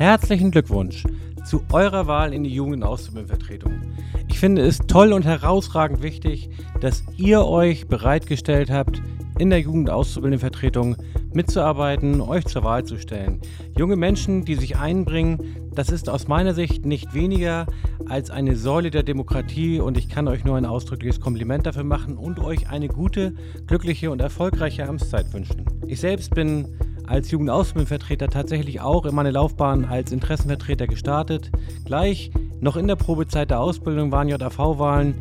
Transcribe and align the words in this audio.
Herzlichen 0.00 0.50
Glückwunsch 0.50 1.04
zu 1.44 1.62
eurer 1.70 2.06
Wahl 2.06 2.32
in 2.32 2.42
die 2.42 2.54
Jugend- 2.54 2.76
und 2.76 2.84
Auszubildendenvertretung. 2.84 3.82
Ich 4.28 4.38
finde 4.38 4.62
es 4.62 4.78
toll 4.78 5.12
und 5.12 5.26
herausragend 5.26 6.02
wichtig, 6.02 6.48
dass 6.80 7.04
ihr 7.18 7.44
euch 7.44 7.86
bereitgestellt 7.86 8.70
habt, 8.70 9.02
in 9.38 9.50
der 9.50 9.60
Jugend- 9.60 9.90
und 9.90 9.94
Auszubildendenvertretung 9.94 10.96
mitzuarbeiten, 11.34 12.22
euch 12.22 12.46
zur 12.46 12.64
Wahl 12.64 12.84
zu 12.84 12.96
stellen. 12.96 13.42
Junge 13.76 13.96
Menschen, 13.96 14.46
die 14.46 14.54
sich 14.54 14.78
einbringen, 14.78 15.70
das 15.74 15.90
ist 15.90 16.08
aus 16.08 16.28
meiner 16.28 16.54
Sicht 16.54 16.86
nicht 16.86 17.12
weniger 17.12 17.66
als 18.06 18.30
eine 18.30 18.56
Säule 18.56 18.90
der 18.90 19.02
Demokratie 19.02 19.80
und 19.80 19.98
ich 19.98 20.08
kann 20.08 20.28
euch 20.28 20.44
nur 20.44 20.56
ein 20.56 20.64
ausdrückliches 20.64 21.20
Kompliment 21.20 21.66
dafür 21.66 21.84
machen 21.84 22.16
und 22.16 22.38
euch 22.38 22.70
eine 22.70 22.88
gute, 22.88 23.34
glückliche 23.66 24.10
und 24.10 24.22
erfolgreiche 24.22 24.88
Amtszeit 24.88 25.30
wünschen. 25.34 25.66
Ich 25.86 26.00
selbst 26.00 26.34
bin 26.34 26.68
als 27.10 27.32
Jugendausbildungsvertreter 27.32 28.28
tatsächlich 28.28 28.80
auch 28.80 29.04
in 29.04 29.16
meine 29.16 29.32
Laufbahn 29.32 29.84
als 29.84 30.12
Interessenvertreter 30.12 30.86
gestartet. 30.86 31.50
Gleich 31.84 32.30
noch 32.60 32.76
in 32.76 32.86
der 32.86 32.94
Probezeit 32.94 33.50
der 33.50 33.58
Ausbildung 33.58 34.12
waren 34.12 34.28
JAV-Wahlen. 34.28 35.14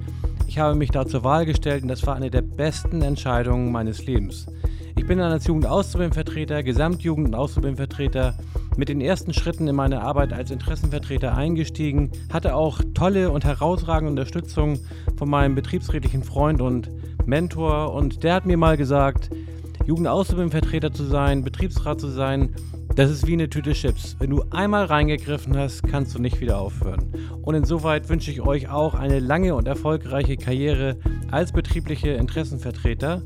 Ich 0.47 0.59
habe 0.59 0.75
mich 0.75 0.91
da 0.91 1.07
zur 1.07 1.23
Wahl 1.23 1.47
gestellt 1.47 1.81
und 1.81 1.87
das 1.87 2.05
war 2.05 2.15
eine 2.15 2.29
der 2.29 2.43
besten 2.43 3.01
Entscheidungen 3.01 3.71
meines 3.71 4.05
Lebens. 4.05 4.45
Ich 4.97 5.07
bin 5.07 5.17
dann 5.17 5.31
als 5.31 5.47
Jugendauszubildendenvertreter, 5.47 6.59
Gesamtjugend- 6.59 7.25
und 7.25 7.33
Auszubildendenvertreter 7.35 8.37
mit 8.77 8.89
den 8.89 9.01
ersten 9.01 9.33
Schritten 9.33 9.67
in 9.67 9.75
meine 9.75 10.01
Arbeit 10.01 10.31
als 10.31 10.51
Interessenvertreter 10.51 11.35
eingestiegen, 11.35 12.11
hatte 12.31 12.53
auch 12.53 12.81
tolle 12.93 13.31
und 13.31 13.45
herausragende 13.45 14.11
Unterstützung 14.11 14.77
von 15.17 15.27
meinem 15.27 15.55
betriebsrätlichen 15.55 16.23
Freund 16.23 16.61
und 16.61 16.91
Mentor 17.25 17.93
und 17.93 18.23
der 18.23 18.35
hat 18.35 18.45
mir 18.45 18.57
mal 18.57 18.77
gesagt, 18.77 19.31
Jugendauszubildendenvertreter 19.89 20.93
zu 20.93 21.03
sein, 21.03 21.43
Betriebsrat 21.43 21.99
zu 21.99 22.09
sein, 22.09 22.53
das 22.93 23.09
ist 23.09 23.25
wie 23.25 23.33
eine 23.33 23.49
Tüte 23.49 23.73
Chips. 23.73 24.15
Wenn 24.19 24.29
du 24.29 24.43
einmal 24.51 24.85
reingegriffen 24.85 25.57
hast, 25.57 25.81
kannst 25.81 26.13
du 26.13 26.21
nicht 26.21 26.39
wieder 26.39 26.59
aufhören. 26.59 27.11
Und 27.41 27.55
insoweit 27.55 28.07
wünsche 28.07 28.29
ich 28.29 28.41
euch 28.41 28.69
auch 28.69 28.93
eine 28.93 29.17
lange 29.17 29.55
und 29.55 29.67
erfolgreiche 29.67 30.37
Karriere 30.37 30.97
als 31.31 31.53
betriebliche 31.53 32.09
Interessenvertreter. 32.09 33.23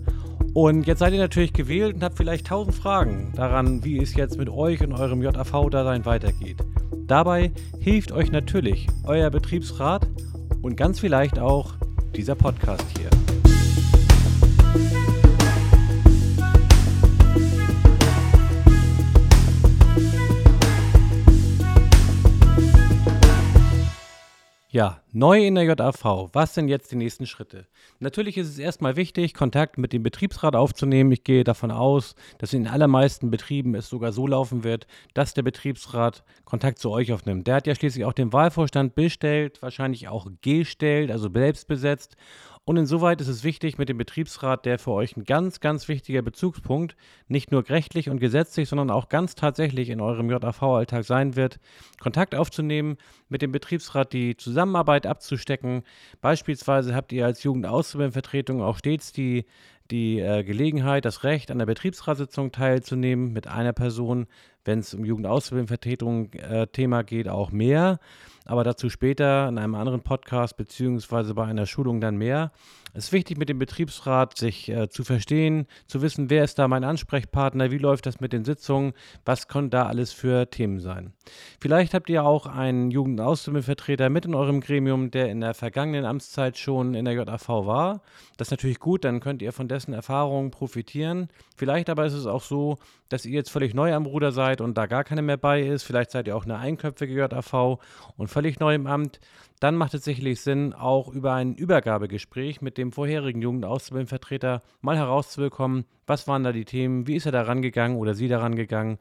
Und 0.53 0.87
jetzt 0.87 0.99
seid 0.99 1.11
ihr 1.11 1.19
natürlich 1.19 1.51
gewählt 1.51 1.95
und 1.95 2.03
habt 2.03 2.15
vielleicht 2.15 2.47
tausend 2.47 2.77
Fragen 2.77 3.33
daran, 3.35 3.83
wie 3.83 4.01
es 4.01 4.15
jetzt 4.15 4.37
mit 4.37 4.47
euch 4.47 4.81
und 4.81 4.93
eurem 4.93 5.21
JAV-Dasein 5.21 6.05
weitergeht. 6.05 6.63
Dabei 7.07 7.51
hilft 7.79 8.13
euch 8.13 8.31
natürlich 8.31 8.87
euer 9.03 9.29
Betriebsrat 9.29 10.07
und 10.61 10.77
ganz 10.77 11.01
vielleicht 11.01 11.39
auch 11.39 11.73
dieser 12.15 12.35
Podcast 12.35 12.85
hier. 12.97 13.09
Ja, 24.73 25.03
neu 25.11 25.45
in 25.45 25.53
der 25.53 25.65
JAV. 25.65 26.29
Was 26.33 26.55
sind 26.55 26.67
jetzt 26.67 26.91
die 26.91 26.95
nächsten 26.95 27.27
Schritte? 27.27 27.67
Natürlich 27.99 28.39
ist 28.39 28.49
es 28.49 28.57
erstmal 28.57 28.95
wichtig, 28.95 29.35
Kontakt 29.35 29.77
mit 29.77 29.93
dem 29.93 30.01
Betriebsrat 30.01 30.55
aufzunehmen. 30.55 31.11
Ich 31.11 31.23
gehe 31.23 31.43
davon 31.43 31.69
aus, 31.69 32.15
dass 32.39 32.53
in 32.53 32.63
den 32.63 32.73
allermeisten 32.73 33.29
Betrieben 33.29 33.75
es 33.75 33.87
sogar 33.87 34.11
so 34.11 34.25
laufen 34.25 34.63
wird, 34.63 34.87
dass 35.13 35.35
der 35.35 35.43
Betriebsrat 35.43 36.23
Kontakt 36.43 36.79
zu 36.79 36.89
euch 36.89 37.13
aufnimmt. 37.13 37.45
Der 37.45 37.53
hat 37.53 37.67
ja 37.67 37.75
schließlich 37.75 38.03
auch 38.03 38.13
den 38.13 38.33
Wahlvorstand 38.33 38.95
bestellt, 38.95 39.61
wahrscheinlich 39.61 40.07
auch 40.07 40.25
gestellt, 40.41 41.11
also 41.11 41.29
selbst 41.31 41.67
besetzt. 41.67 42.17
Und 42.65 42.77
insoweit 42.77 43.19
ist 43.19 43.27
es 43.27 43.43
wichtig 43.43 43.77
mit 43.77 43.89
dem 43.89 43.97
Betriebsrat, 43.97 44.65
der 44.65 44.79
für 44.79 44.91
euch 44.91 45.17
ein 45.17 45.25
ganz, 45.25 45.59
ganz 45.59 45.89
wichtiger 45.89 46.21
Bezugspunkt, 46.21 46.95
nicht 47.27 47.51
nur 47.51 47.67
rechtlich 47.67 48.09
und 48.09 48.21
gesetzlich, 48.21 48.69
sondern 48.69 48.89
auch 48.89 49.09
ganz 49.09 49.35
tatsächlich 49.35 49.89
in 49.89 49.99
eurem 49.99 50.29
JAV-Alltag 50.29 51.03
sein 51.03 51.35
wird, 51.35 51.59
Kontakt 51.99 52.35
aufzunehmen, 52.35 52.95
mit 53.27 53.41
dem 53.41 53.51
Betriebsrat 53.51 54.13
die 54.13 54.37
Zusammenarbeit 54.37 54.62
abzustecken. 55.05 55.83
Beispielsweise 56.21 56.95
habt 56.95 57.11
ihr 57.11 57.25
als 57.25 57.43
Jugendauszubildendenvertretung 57.43 58.61
auch 58.61 58.77
stets 58.77 59.11
die 59.11 59.45
die 59.91 60.19
äh, 60.19 60.43
Gelegenheit, 60.43 61.05
das 61.05 61.23
Recht, 61.23 61.51
an 61.51 61.59
der 61.59 61.65
Betriebsratssitzung 61.65 62.51
teilzunehmen 62.51 63.33
mit 63.33 63.47
einer 63.47 63.73
Person, 63.73 64.27
wenn 64.65 64.79
es 64.79 64.93
um 64.93 65.05
Jugendauszubildendenvertretung 65.05 66.33
äh, 66.33 66.67
Thema 66.67 67.03
geht, 67.03 67.27
auch 67.27 67.51
mehr 67.51 67.99
aber 68.45 68.63
dazu 68.63 68.89
später 68.89 69.47
in 69.47 69.57
einem 69.57 69.75
anderen 69.75 70.01
Podcast 70.01 70.57
beziehungsweise 70.57 71.33
bei 71.33 71.45
einer 71.45 71.65
Schulung 71.65 72.01
dann 72.01 72.17
mehr. 72.17 72.51
Es 72.95 73.05
ist 73.05 73.11
wichtig, 73.11 73.37
mit 73.37 73.49
dem 73.49 73.57
Betriebsrat 73.57 74.37
sich 74.37 74.69
äh, 74.69 74.87
zu 74.87 75.03
verstehen, 75.03 75.65
zu 75.87 76.03
wissen, 76.03 76.29
wer 76.29 76.43
ist 76.43 76.59
da 76.59 76.67
mein 76.67 76.83
Ansprechpartner, 76.83 77.71
wie 77.71 77.79
läuft 77.79 78.05
das 78.05 78.19
mit 78.19 78.33
den 78.33 78.45
Sitzungen, 78.45 78.93
was 79.25 79.47
können 79.47 79.71
da 79.71 79.87
alles 79.87 80.11
für 80.13 80.49
Themen 80.49 80.79
sein. 80.79 81.13
Vielleicht 81.59 81.95
habt 81.95 82.09
ihr 82.09 82.23
auch 82.23 82.45
einen 82.45 82.91
Jugend- 82.91 83.19
und 83.19 83.25
Ausbildungsvertreter 83.25 84.09
mit 84.09 84.25
in 84.25 84.35
eurem 84.35 84.61
Gremium, 84.61 85.09
der 85.09 85.29
in 85.29 85.41
der 85.41 85.55
vergangenen 85.55 86.05
Amtszeit 86.05 86.57
schon 86.57 86.93
in 86.93 87.05
der 87.05 87.15
JAV 87.15 87.47
war. 87.49 88.01
Das 88.37 88.49
ist 88.49 88.51
natürlich 88.51 88.79
gut, 88.79 89.05
dann 89.05 89.21
könnt 89.21 89.41
ihr 89.41 89.53
von 89.53 89.67
dessen 89.67 89.93
Erfahrungen 89.93 90.51
profitieren. 90.51 91.29
Vielleicht 91.55 91.89
aber 91.89 92.05
ist 92.05 92.13
es 92.13 92.27
auch 92.27 92.43
so, 92.43 92.77
dass 93.09 93.25
ihr 93.25 93.33
jetzt 93.33 93.49
völlig 93.49 93.73
neu 93.73 93.93
am 93.93 94.05
Ruder 94.05 94.31
seid 94.31 94.52
und 94.61 94.77
da 94.77 94.85
gar 94.85 95.03
keiner 95.03 95.21
mehr 95.21 95.37
bei 95.37 95.61
ist. 95.61 95.83
Vielleicht 95.83 96.11
seid 96.11 96.27
ihr 96.27 96.35
auch 96.35 96.45
eine 96.45 96.57
einköpfige 96.57 97.13
JAV 97.13 97.79
und 98.17 98.27
völlig 98.27 98.59
neu 98.59 98.75
im 98.75 98.87
Amt. 98.87 99.19
Dann 99.59 99.75
macht 99.75 99.93
es 99.93 100.03
sicherlich 100.03 100.41
Sinn, 100.41 100.73
auch 100.73 101.07
über 101.07 101.33
ein 101.33 101.55
Übergabegespräch 101.55 102.61
mit 102.61 102.77
dem 102.77 102.91
vorherigen 102.91 103.41
Jugendauszubildendenvertreter 103.41 104.61
mal 104.81 104.97
herauszubekommen, 104.97 105.85
was 106.05 106.27
waren 106.27 106.43
da 106.43 106.51
die 106.51 106.65
Themen, 106.65 107.07
wie 107.07 107.15
ist 107.15 107.25
er 107.25 107.31
da 107.31 107.43
rangegangen 107.43 107.97
oder 107.97 108.13
sie 108.13 108.27
da 108.27 108.39
rangegangen 108.39 108.97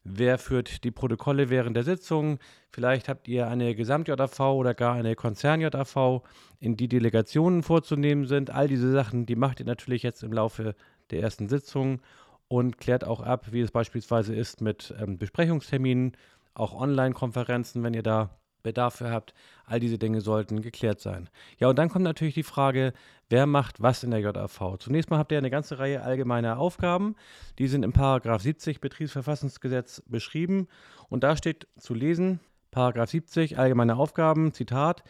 Wer 0.05 0.37
führt 0.37 0.85
die 0.85 0.91
Protokolle 0.91 1.49
während 1.49 1.75
der 1.75 1.83
Sitzung? 1.83 2.39
Vielleicht 2.71 3.09
habt 3.09 3.27
ihr 3.27 3.49
eine 3.49 3.75
Gesamt-JAV 3.75 4.39
oder 4.39 4.73
gar 4.73 4.95
eine 4.95 5.17
Konzern-JAV, 5.17 6.21
in 6.61 6.77
die 6.77 6.87
Delegationen 6.87 7.61
vorzunehmen 7.61 8.25
sind. 8.25 8.51
All 8.51 8.69
diese 8.69 8.89
Sachen, 8.89 9.25
die 9.25 9.35
macht 9.35 9.59
ihr 9.59 9.65
natürlich 9.65 10.03
jetzt 10.03 10.23
im 10.23 10.31
Laufe 10.31 10.75
der 11.11 11.19
ersten 11.19 11.49
Sitzung 11.49 11.99
und 12.47 12.77
klärt 12.77 13.03
auch 13.03 13.19
ab, 13.19 13.47
wie 13.51 13.59
es 13.59 13.71
beispielsweise 13.71 14.33
ist 14.33 14.61
mit 14.61 14.95
ähm, 14.97 15.17
Besprechungsterminen, 15.17 16.13
auch 16.53 16.73
Online-Konferenzen, 16.73 17.83
wenn 17.83 17.95
ihr 17.95 18.03
da 18.03 18.29
Bedarf 18.63 18.95
für 18.95 19.11
habt. 19.11 19.33
All 19.65 19.79
diese 19.79 19.97
Dinge 19.97 20.21
sollten 20.21 20.61
geklärt 20.61 20.99
sein. 20.99 21.29
Ja, 21.59 21.69
und 21.69 21.77
dann 21.77 21.89
kommt 21.89 22.03
natürlich 22.03 22.33
die 22.33 22.43
Frage, 22.43 22.93
wer 23.29 23.45
macht 23.45 23.81
was 23.81 24.03
in 24.03 24.11
der 24.11 24.21
JAV? 24.21 24.77
Zunächst 24.79 25.09
mal 25.09 25.19
habt 25.19 25.31
ihr 25.31 25.37
eine 25.37 25.49
ganze 25.49 25.79
Reihe 25.79 26.01
allgemeiner 26.01 26.57
Aufgaben. 26.57 27.15
Die 27.59 27.67
sind 27.67 27.83
im 27.83 27.93
Paragraph 27.93 28.41
70 28.41 28.81
Betriebsverfassungsgesetz 28.81 30.01
beschrieben. 30.07 30.67
Und 31.09 31.23
da 31.23 31.37
steht 31.37 31.67
zu 31.77 31.93
lesen, 31.93 32.39
Paragraph 32.71 33.09
70 33.09 33.59
allgemeine 33.59 33.97
Aufgaben, 33.97 34.51
Zitat, 34.51 35.03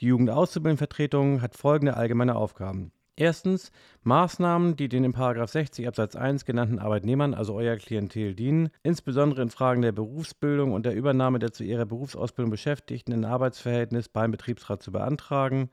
die 0.00 0.06
Jugendauszubildendenvertretung 0.06 1.40
hat 1.40 1.56
folgende 1.56 1.96
allgemeine 1.96 2.36
Aufgaben. 2.36 2.92
Erstens 3.18 3.72
Maßnahmen, 4.02 4.76
die 4.76 4.90
den 4.90 5.02
in 5.02 5.14
60 5.14 5.88
Absatz 5.88 6.16
1 6.16 6.44
genannten 6.44 6.78
Arbeitnehmern, 6.78 7.32
also 7.32 7.54
euer 7.54 7.76
Klientel, 7.76 8.34
dienen, 8.34 8.68
insbesondere 8.82 9.40
in 9.40 9.48
Fragen 9.48 9.80
der 9.80 9.92
Berufsbildung 9.92 10.74
und 10.74 10.84
der 10.84 10.94
Übernahme 10.94 11.38
der 11.38 11.50
zu 11.50 11.64
ihrer 11.64 11.86
Berufsausbildung 11.86 12.50
Beschäftigten 12.50 13.12
in 13.12 13.24
Arbeitsverhältnis 13.24 14.10
beim 14.10 14.32
Betriebsrat 14.32 14.82
zu 14.82 14.92
beantragen. 14.92 15.70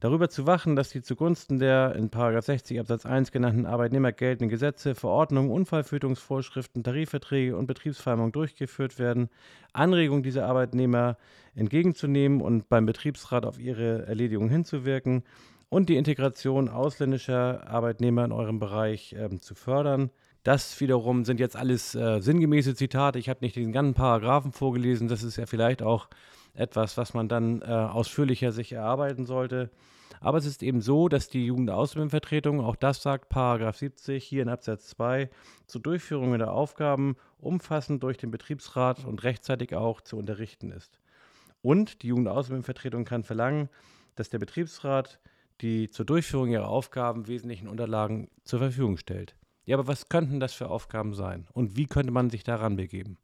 Darüber 0.00 0.30
zu 0.30 0.46
wachen, 0.46 0.76
dass 0.76 0.88
die 0.88 1.02
zugunsten 1.02 1.58
der 1.58 1.94
in 1.94 2.08
60 2.10 2.80
Absatz 2.80 3.04
1 3.04 3.32
genannten 3.32 3.66
Arbeitnehmer 3.66 4.12
geltenden 4.12 4.48
Gesetze, 4.48 4.94
Verordnungen, 4.94 5.50
Unfallverhütungsvorschriften, 5.50 6.84
Tarifverträge 6.84 7.54
und 7.54 7.66
Betriebsvereinbarungen 7.66 8.32
durchgeführt 8.32 8.98
werden, 8.98 9.28
Anregungen 9.74 10.22
dieser 10.22 10.46
Arbeitnehmer 10.46 11.18
entgegenzunehmen 11.54 12.40
und 12.40 12.70
beim 12.70 12.86
Betriebsrat 12.86 13.44
auf 13.44 13.58
ihre 13.58 14.06
Erledigung 14.06 14.48
hinzuwirken 14.48 15.24
und 15.68 15.88
die 15.88 15.96
Integration 15.96 16.68
ausländischer 16.68 17.66
Arbeitnehmer 17.68 18.24
in 18.24 18.32
eurem 18.32 18.58
Bereich 18.58 19.14
ähm, 19.18 19.40
zu 19.40 19.54
fördern. 19.54 20.10
Das 20.42 20.80
wiederum 20.80 21.24
sind 21.24 21.40
jetzt 21.40 21.56
alles 21.56 21.94
äh, 21.94 22.20
sinngemäße 22.20 22.74
Zitate. 22.74 23.18
Ich 23.18 23.28
habe 23.28 23.40
nicht 23.42 23.56
den 23.56 23.72
ganzen 23.72 23.94
Paragraphen 23.94 24.52
vorgelesen. 24.52 25.08
Das 25.08 25.22
ist 25.22 25.36
ja 25.36 25.46
vielleicht 25.46 25.82
auch 25.82 26.08
etwas, 26.54 26.96
was 26.96 27.12
man 27.12 27.28
dann 27.28 27.60
äh, 27.62 27.66
ausführlicher 27.66 28.52
sich 28.52 28.72
erarbeiten 28.72 29.26
sollte. 29.26 29.70
Aber 30.20 30.38
es 30.38 30.46
ist 30.46 30.62
eben 30.62 30.80
so, 30.80 31.08
dass 31.08 31.28
die 31.28 31.44
Jugendausbildungsvertretung, 31.46 32.60
auch 32.60 32.76
das 32.76 33.02
sagt 33.02 33.28
Paragraph 33.28 33.76
70 33.76 34.24
hier 34.24 34.42
in 34.42 34.48
Absatz 34.48 34.88
2, 34.88 35.30
zur 35.66 35.82
Durchführung 35.82 36.36
der 36.38 36.52
Aufgaben 36.52 37.16
umfassend 37.38 38.02
durch 38.02 38.16
den 38.16 38.30
Betriebsrat 38.30 39.04
und 39.04 39.22
rechtzeitig 39.22 39.74
auch 39.74 40.00
zu 40.00 40.16
unterrichten 40.16 40.72
ist. 40.72 40.98
Und 41.62 42.02
die 42.02 42.08
Jugendausbildungsvertretung 42.08 43.04
kann 43.04 43.22
verlangen, 43.22 43.68
dass 44.16 44.30
der 44.30 44.38
Betriebsrat 44.38 45.20
die 45.60 45.90
zur 45.90 46.06
Durchführung 46.06 46.48
ihrer 46.48 46.68
Aufgaben 46.68 47.26
wesentlichen 47.26 47.68
Unterlagen 47.68 48.28
zur 48.44 48.58
Verfügung 48.58 48.96
stellt. 48.96 49.36
Ja, 49.64 49.76
aber 49.76 49.86
was 49.86 50.08
könnten 50.08 50.40
das 50.40 50.54
für 50.54 50.68
Aufgaben 50.68 51.14
sein 51.14 51.46
und 51.52 51.76
wie 51.76 51.86
könnte 51.86 52.12
man 52.12 52.30
sich 52.30 52.44
daran 52.44 52.76
begeben? 52.76 53.18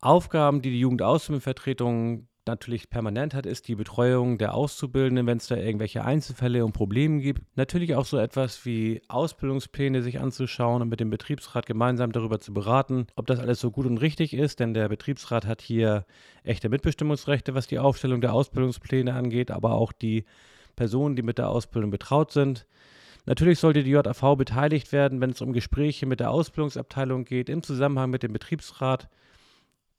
Aufgaben, 0.00 0.62
die 0.62 0.70
die 0.70 0.80
Jugendausbildungsvertretung 0.80 2.28
natürlich 2.46 2.90
permanent 2.90 3.34
hat, 3.34 3.46
ist 3.46 3.68
die 3.68 3.74
Betreuung 3.74 4.36
der 4.38 4.54
Auszubildenden, 4.54 5.26
wenn 5.26 5.38
es 5.38 5.46
da 5.46 5.56
irgendwelche 5.56 6.04
Einzelfälle 6.04 6.64
und 6.64 6.72
Probleme 6.72 7.20
gibt. 7.20 7.42
Natürlich 7.56 7.94
auch 7.94 8.04
so 8.04 8.18
etwas 8.18 8.64
wie 8.66 9.00
Ausbildungspläne 9.08 10.02
sich 10.02 10.18
anzuschauen 10.18 10.82
und 10.82 10.88
mit 10.88 11.00
dem 11.00 11.10
Betriebsrat 11.10 11.66
gemeinsam 11.66 12.12
darüber 12.12 12.40
zu 12.40 12.52
beraten, 12.52 13.06
ob 13.14 13.26
das 13.26 13.38
alles 13.38 13.60
so 13.60 13.70
gut 13.70 13.86
und 13.86 13.98
richtig 13.98 14.34
ist, 14.34 14.60
denn 14.60 14.74
der 14.74 14.88
Betriebsrat 14.88 15.46
hat 15.46 15.62
hier 15.62 16.04
echte 16.42 16.68
Mitbestimmungsrechte, 16.68 17.54
was 17.54 17.66
die 17.66 17.78
Aufstellung 17.78 18.20
der 18.20 18.32
Ausbildungspläne 18.32 19.14
angeht, 19.14 19.50
aber 19.50 19.72
auch 19.72 19.92
die 19.92 20.24
Personen, 20.76 21.16
die 21.16 21.22
mit 21.22 21.38
der 21.38 21.48
Ausbildung 21.48 21.90
betraut 21.90 22.32
sind. 22.32 22.66
Natürlich 23.24 23.60
sollte 23.60 23.84
die 23.84 23.90
JAV 23.90 24.36
beteiligt 24.36 24.92
werden, 24.92 25.20
wenn 25.20 25.30
es 25.30 25.40
um 25.40 25.52
Gespräche 25.52 26.06
mit 26.06 26.20
der 26.20 26.30
Ausbildungsabteilung 26.30 27.24
geht, 27.24 27.48
im 27.48 27.62
Zusammenhang 27.62 28.10
mit 28.10 28.22
dem 28.22 28.32
Betriebsrat. 28.32 29.08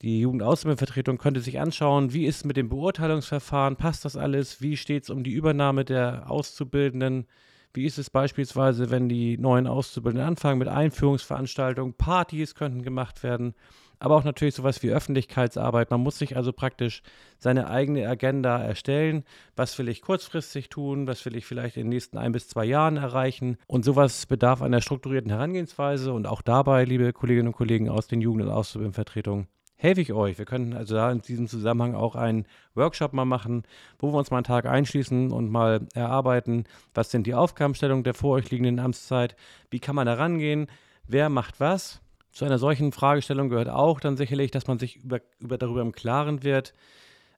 Die 0.02 0.20
Jugendausbildungsvertretung 0.20 1.18
könnte 1.18 1.40
sich 1.40 1.62
anschauen, 1.62 2.14
wie 2.14 2.26
ist 2.26 2.38
es 2.38 2.46
mit 2.46 2.58
dem 2.58 2.68
Beurteilungsverfahren, 2.68 3.78
passt 3.78 4.04
das 4.04 4.18
alles, 4.18 4.62
wie 4.62 4.76
steht 4.76 5.04
es 5.04 5.10
um 5.10 5.24
die 5.24 5.32
Übernahme 5.32 5.86
der 5.86 6.30
Auszubildenden, 6.30 7.26
wie 7.74 7.86
ist 7.86 7.98
es 7.98 8.10
beispielsweise, 8.10 8.92
wenn 8.92 9.08
die 9.08 9.38
neuen 9.38 9.66
Auszubildenden 9.66 10.28
anfangen 10.28 10.60
mit 10.60 10.68
Einführungsveranstaltungen, 10.68 11.94
Partys 11.94 12.54
könnten 12.54 12.84
gemacht 12.84 13.24
werden 13.24 13.56
aber 14.00 14.16
auch 14.16 14.24
natürlich 14.24 14.56
sowas 14.56 14.84
wie 14.84 14.92
Öffentlichkeitsarbeit. 14.92 15.92
Man 15.92 16.02
muss 16.02 16.18
sich 16.18 16.36
also 16.36 16.52
praktisch 16.52 17.02
seine 17.38 17.70
eigene 17.70 18.08
Agenda 18.08 18.62
erstellen. 18.62 19.24
Was 19.56 19.78
will 19.80 19.88
ich 19.88 20.02
kurzfristig 20.02 20.70
tun? 20.70 21.08
Was 21.08 21.26
will 21.26 21.36
ich 21.36 21.46
vielleicht 21.46 21.78
in 21.78 21.84
den 21.84 21.90
nächsten 21.90 22.18
ein 22.18 22.32
bis 22.32 22.48
zwei 22.48 22.66
Jahren 22.66 22.98
erreichen? 22.98 23.58
Und 23.68 23.86
sowas 23.86 24.26
bedarf 24.26 24.62
einer 24.62 24.82
strukturierten 24.82 25.32
Herangehensweise. 25.32 26.14
Und 26.14 26.28
auch 26.28 26.42
dabei, 26.42 26.86
liebe 26.86 27.14
Kolleginnen 27.14 27.48
und 27.48 27.56
Kollegen 27.56 27.90
aus 27.90 28.08
den 28.08 28.22
Jugend- 28.22 28.44
und 28.44 28.52
Auszubildendenvertretungen, 28.52 29.48
helfe 29.76 30.02
ich 30.02 30.14
euch. 30.14 30.38
Wir 30.38 30.46
könnten 30.46 30.74
also 30.74 30.96
da 30.96 31.12
in 31.12 31.22
diesem 31.22 31.48
Zusammenhang 31.48 31.96
auch 31.96 32.16
einen 32.16 32.46
Workshop 32.76 33.14
mal 33.14 33.26
machen, 33.26 33.64
wo 34.00 34.12
wir 34.12 34.18
uns 34.18 34.32
mal 34.32 34.38
einen 34.38 34.46
Tag 34.46 34.66
einschließen 34.66 35.32
und 35.32 35.50
mal 35.50 35.88
erarbeiten, 35.94 36.66
was 36.94 37.12
sind 37.12 37.28
die 37.28 37.34
Aufgabenstellungen 37.34 38.04
der 38.04 38.14
vor 38.14 38.36
euch 38.36 38.50
liegenden 38.50 38.80
Amtszeit, 38.80 39.36
wie 39.70 39.80
kann 39.80 39.96
man 39.96 40.08
da 40.08 40.14
rangehen, 40.14 40.68
wer 41.06 41.30
macht 41.30 41.60
was 41.60 42.03
zu 42.34 42.46
einer 42.46 42.58
solchen 42.58 42.92
Fragestellung 42.92 43.50
gehört 43.50 43.70
auch 43.70 44.00
dann 44.00 44.18
sicherlich, 44.18 44.52
dass 44.52 44.68
man 44.68 44.80
sich 44.80 44.98
über, 44.98 45.22
über 45.40 45.58
darüber 45.58 45.82
im 45.82 45.92
Klaren 45.92 46.44
wird, 46.44 46.74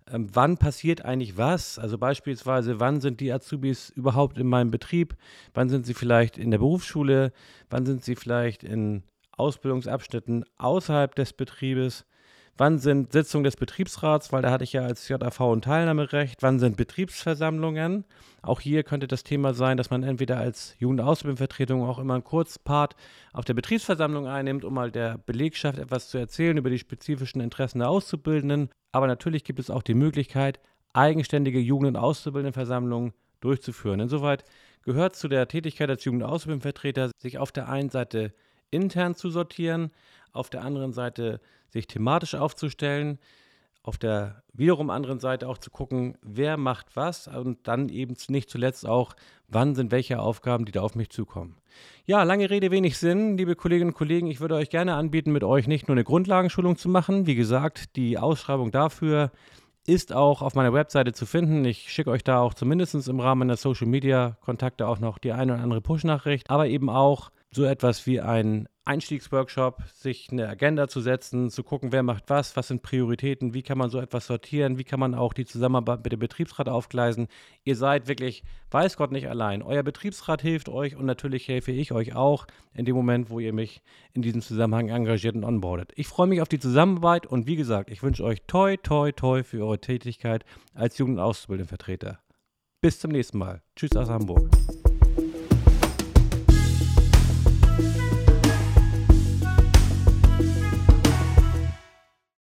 ähm, 0.10 0.30
wann 0.34 0.58
passiert 0.58 1.04
eigentlich 1.04 1.38
was. 1.38 1.78
Also 1.78 1.98
beispielsweise, 1.98 2.80
wann 2.80 3.02
sind 3.02 3.20
die 3.20 3.32
Azubis 3.32 3.90
überhaupt 3.90 4.38
in 4.38 4.48
meinem 4.48 4.72
Betrieb? 4.72 5.16
Wann 5.54 5.68
sind 5.68 5.86
sie 5.86 5.94
vielleicht 5.94 6.38
in 6.38 6.50
der 6.50 6.60
Berufsschule? 6.60 7.34
Wann 7.70 7.86
sind 7.86 8.04
sie 8.04 8.16
vielleicht 8.16 8.64
in 8.64 9.04
Ausbildungsabschnitten 9.34 10.46
außerhalb 10.58 11.14
des 11.14 11.34
Betriebes? 11.34 12.06
Wann 12.58 12.80
sind 12.80 13.12
Sitzungen 13.12 13.44
des 13.44 13.58
Betriebsrats, 13.58 14.32
weil 14.32 14.42
da 14.42 14.50
hatte 14.50 14.64
ich 14.64 14.72
ja 14.72 14.84
als 14.84 15.10
JAV 15.10 15.42
ein 15.42 15.62
Teilnahmerecht. 15.62 16.42
Wann 16.42 16.58
sind 16.58 16.78
Betriebsversammlungen? 16.78 18.06
Auch 18.42 18.62
hier 18.62 18.84
könnte 18.84 19.08
das 19.08 19.26
Thema 19.26 19.54
sein, 19.54 19.76
dass 19.76 19.90
man 19.90 20.04
entweder 20.04 20.38
als 20.38 20.74
Jugendausbildungsvertretung 20.80 21.84
auch 21.84 22.00
immer 22.00 22.14
einen 22.14 22.24
Kurzpart 22.24 22.96
auf 23.34 23.44
der 23.44 23.56
Betriebsversammlung 23.56 24.28
einnimmt, 24.28 24.64
um 24.64 24.74
mal 24.74 24.90
der 24.90 25.18
Belegschaft 25.18 25.80
etwas 25.80 26.08
zu 26.08 26.18
erzählen 26.18 26.56
über 26.56 26.70
die 26.70 26.80
spezifischen 26.80 27.42
Interessen 27.42 27.80
der 27.80 27.90
Auszubildenden. 27.90 28.70
Aber 28.94 29.08
natürlich 29.08 29.44
gibt 29.44 29.60
es 29.60 29.70
auch 29.70 29.84
die 29.84 29.94
Möglichkeit, 29.94 30.62
eigenständige 30.94 31.60
Jugend- 31.60 31.90
und 31.90 31.98
Auszubildendenversammlungen 31.98 33.12
durchzuführen. 33.42 34.00
Insoweit 34.00 34.46
gehört 34.84 35.18
zu 35.18 35.28
der 35.28 35.50
Tätigkeit 35.50 35.90
als 35.90 36.06
Jugendausbildungsvertreter, 36.06 37.12
sich 37.18 37.38
auf 37.38 37.52
der 37.52 37.68
einen 37.68 37.90
Seite 37.90 38.34
intern 38.72 39.16
zu 39.16 39.30
sortieren, 39.30 39.92
auf 40.32 40.50
der 40.50 40.64
anderen 40.64 40.94
Seite 40.94 41.40
sich 41.70 41.88
thematisch 41.88 42.36
aufzustellen, 42.36 43.20
auf 43.84 43.98
der 43.98 44.44
wiederum 44.54 44.90
anderen 44.90 45.20
Seite 45.20 45.48
auch 45.48 45.60
zu 45.60 45.70
gucken, 45.70 46.18
wer 46.24 46.58
macht 46.58 46.96
was 46.96 47.28
und 47.28 47.68
dann 47.68 47.90
eben 47.90 48.16
nicht 48.30 48.50
zuletzt 48.50 48.88
auch, 48.88 49.16
wann 49.48 49.76
sind 49.76 49.92
welche 49.92 50.20
Aufgaben, 50.20 50.66
die 50.66 50.72
da 50.72 50.82
auf 50.82 50.96
mich 50.96 51.12
zukommen. 51.12 51.58
Ja, 52.06 52.24
lange 52.24 52.50
Rede, 52.50 52.72
wenig 52.72 52.98
Sinn, 52.98 53.38
liebe 53.38 53.56
Kolleginnen 53.56 53.92
und 53.92 53.98
Kollegen. 53.98 54.28
Ich 54.28 54.40
würde 54.40 54.56
euch 54.56 54.70
gerne 54.70 54.96
anbieten, 54.96 55.32
mit 55.32 55.44
euch 55.44 55.68
nicht 55.68 55.88
nur 55.88 55.94
eine 55.96 56.04
Grundlagenschulung 56.04 56.78
zu 56.78 56.90
machen. 56.90 57.28
Wie 57.28 57.36
gesagt, 57.36 57.96
die 57.96 58.18
Ausschreibung 58.18 58.72
dafür 58.72 59.32
ist 59.86 60.14
auch 60.14 60.42
auf 60.42 60.56
meiner 60.56 60.74
Webseite 60.74 61.14
zu 61.14 61.28
finden. 61.28 61.64
Ich 61.66 61.92
schicke 61.92 62.10
euch 62.10 62.24
da 62.24 62.40
auch 62.40 62.56
zumindest 62.56 63.08
im 63.08 63.20
Rahmen 63.20 63.40
meiner 63.40 63.58
Social 63.58 63.88
Media 63.88 64.38
Kontakte 64.42 64.88
auch 64.88 65.00
noch 65.00 65.20
die 65.20 65.32
eine 65.32 65.54
oder 65.54 65.62
andere 65.62 65.82
Push-Nachricht, 65.82 66.50
aber 66.50 66.68
eben 66.68 66.90
auch 66.90 67.30
so 67.52 67.64
etwas 67.64 68.06
wie 68.06 68.20
ein 68.20 68.68
Einstiegsworkshop, 68.88 69.82
sich 69.96 70.30
eine 70.32 70.48
Agenda 70.48 70.88
zu 70.88 71.02
setzen, 71.02 71.50
zu 71.50 71.64
gucken, 71.64 71.92
wer 71.92 72.04
macht 72.04 72.26
was, 72.28 72.56
was 72.56 72.68
sind 72.68 72.84
Prioritäten, 72.84 73.56
wie 73.56 73.64
kann 73.64 73.80
man 73.80 73.90
so 73.90 74.00
etwas 74.00 74.28
sortieren, 74.28 74.78
wie 74.78 74.84
kann 74.84 75.00
man 75.00 75.16
auch 75.16 75.34
die 75.34 75.46
Zusammenarbeit 75.46 76.04
mit 76.04 76.12
dem 76.12 76.20
Betriebsrat 76.20 76.70
aufgleisen. 76.70 77.28
Ihr 77.64 77.76
seid 77.76 78.08
wirklich, 78.08 78.44
weiß 78.70 78.96
Gott, 78.98 79.12
nicht 79.12 79.28
allein. 79.28 79.64
Euer 79.64 79.82
Betriebsrat 79.82 80.44
hilft 80.44 80.70
euch 80.70 80.96
und 80.96 81.06
natürlich 81.06 81.48
helfe 81.48 81.72
ich 81.72 81.94
euch 81.94 82.16
auch 82.16 82.46
in 82.76 82.86
dem 82.86 82.96
Moment, 82.96 83.32
wo 83.32 83.40
ihr 83.40 83.54
mich 83.54 83.82
in 84.14 84.22
diesem 84.22 84.42
Zusammenhang 84.42 84.90
engagiert 84.90 85.36
und 85.36 85.44
onboardet. 85.44 85.92
Ich 85.96 86.08
freue 86.08 86.28
mich 86.28 86.42
auf 86.42 86.50
die 86.50 86.60
Zusammenarbeit 86.60 87.26
und 87.26 87.48
wie 87.48 87.56
gesagt, 87.56 87.90
ich 87.90 88.04
wünsche 88.04 88.24
euch 88.24 88.44
toi, 88.46 88.78
toi, 88.78 89.12
toi 89.12 89.42
für 89.42 89.66
eure 89.66 89.80
Tätigkeit 89.80 90.46
als 90.76 91.00
Jugend- 91.00 91.18
und 91.18 91.24
Auszubildendenvertreter. 91.24 92.20
Bis 92.82 93.00
zum 93.00 93.10
nächsten 93.10 93.40
Mal. 93.40 93.64
Tschüss 93.76 93.96
aus 93.96 94.10
Hamburg. 94.10 94.48